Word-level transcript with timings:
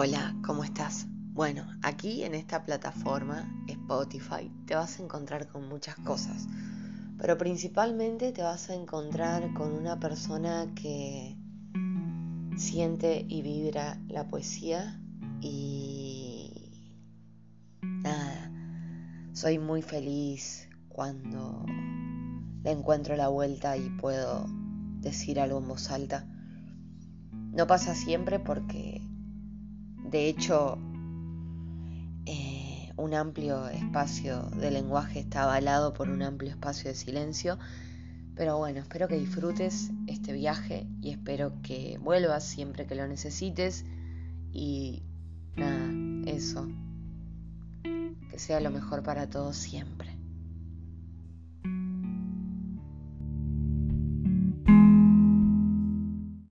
Hola, 0.00 0.32
¿cómo 0.46 0.62
estás? 0.62 1.08
Bueno, 1.32 1.66
aquí 1.82 2.22
en 2.22 2.36
esta 2.36 2.64
plataforma, 2.64 3.52
Spotify, 3.66 4.48
te 4.64 4.76
vas 4.76 4.96
a 4.96 5.02
encontrar 5.02 5.48
con 5.48 5.68
muchas 5.68 5.96
cosas, 5.96 6.46
pero 7.18 7.36
principalmente 7.36 8.30
te 8.30 8.40
vas 8.40 8.70
a 8.70 8.76
encontrar 8.76 9.52
con 9.54 9.72
una 9.72 9.98
persona 9.98 10.72
que 10.76 11.36
siente 12.56 13.26
y 13.28 13.42
vibra 13.42 14.00
la 14.06 14.28
poesía 14.28 15.02
y 15.40 16.70
nada, 17.82 18.52
soy 19.32 19.58
muy 19.58 19.82
feliz 19.82 20.68
cuando 20.88 21.66
le 22.62 22.70
encuentro 22.70 23.16
la 23.16 23.26
vuelta 23.26 23.76
y 23.76 23.90
puedo 23.90 24.46
decir 25.00 25.40
algo 25.40 25.58
en 25.58 25.66
voz 25.66 25.90
alta. 25.90 26.24
No 27.50 27.66
pasa 27.66 27.96
siempre 27.96 28.38
porque 28.38 29.02
de 30.10 30.28
hecho, 30.28 30.78
eh, 32.26 32.92
un 32.96 33.14
amplio 33.14 33.68
espacio 33.68 34.42
de 34.56 34.70
lenguaje 34.70 35.20
está 35.20 35.44
avalado 35.44 35.92
por 35.92 36.08
un 36.08 36.22
amplio 36.22 36.50
espacio 36.50 36.90
de 36.90 36.96
silencio. 36.96 37.58
Pero 38.34 38.56
bueno, 38.56 38.80
espero 38.80 39.08
que 39.08 39.16
disfrutes 39.18 39.90
este 40.06 40.32
viaje 40.32 40.86
y 41.02 41.10
espero 41.10 41.60
que 41.62 41.98
vuelvas 42.00 42.44
siempre 42.44 42.86
que 42.86 42.94
lo 42.94 43.06
necesites. 43.06 43.84
Y 44.52 45.02
nada, 45.56 45.90
eso. 46.26 46.68
Que 47.82 48.38
sea 48.38 48.60
lo 48.60 48.70
mejor 48.70 49.02
para 49.02 49.28
todos 49.28 49.56
siempre. 49.56 50.17